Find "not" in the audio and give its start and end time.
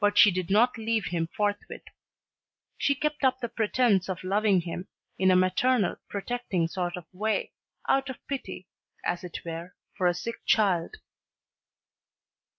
0.50-0.78